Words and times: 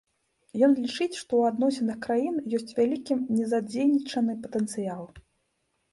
Ён 0.67 0.71
лічыць, 0.83 1.19
што 1.23 1.31
ў 1.41 1.51
адносінах 1.51 1.99
краін 2.07 2.39
ёсць 2.61 2.73
вялікі 2.79 3.19
незадзейнічаны 3.37 4.37
патэнцыял. 4.47 5.03